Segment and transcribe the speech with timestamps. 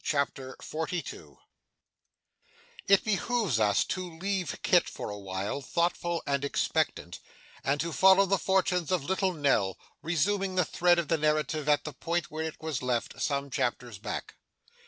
[0.03, 1.37] CHAPTER 42
[2.87, 7.19] It behoves us to leave Kit for a while, thoughtful and expectant,
[7.63, 11.83] and to follow the fortunes of little Nell; resuming the thread of the narrative at
[11.83, 14.37] the point where it was left, some chapters back.